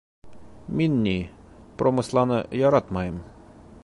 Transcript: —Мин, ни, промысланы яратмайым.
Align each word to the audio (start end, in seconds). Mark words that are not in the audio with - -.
—Мин, 0.79 0.95
ни, 1.07 1.13
промысланы 1.81 2.39
яратмайым. 2.63 3.21